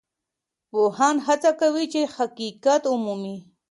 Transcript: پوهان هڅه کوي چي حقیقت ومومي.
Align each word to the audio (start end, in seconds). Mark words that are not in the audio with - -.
پوهان 0.69 1.15
هڅه 1.27 1.51
کوي 1.61 1.85
چي 1.93 2.01
حقیقت 2.15 2.81
ومومي. 2.87 3.37